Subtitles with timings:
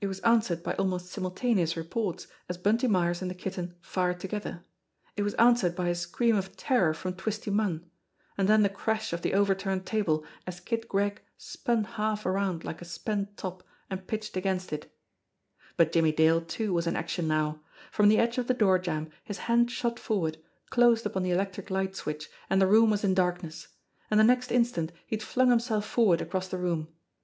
[0.00, 4.64] It was answered by almost simultaneous reports as Bunty Myers and the Kitten fired together;
[5.16, 7.88] it was answered by a scream of terror from Twisty Munn
[8.36, 12.82] and then the crash of the overturned table as Kid Gregg spun half around like
[12.82, 14.92] a spent top and pitched against it.
[15.76, 17.60] But Jimmie Dale, too, was in action now.
[17.92, 20.36] From the edge of the door jamb his hand shot forward,
[20.70, 22.66] closed upon the 206 JIMMIE DALE AND THE PHANTOM CLUE electric light switch, and the
[22.66, 23.68] room was in darkness.
[24.10, 26.88] And the next instant he had flung himself forward across the room.